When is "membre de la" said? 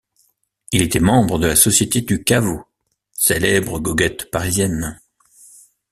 0.99-1.55